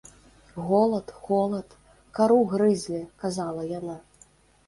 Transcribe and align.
Голад, 0.67 1.11
холад, 1.25 1.75
кару 2.19 2.39
грызлі, 2.53 3.01
казала 3.25 3.61
яна. 3.79 3.99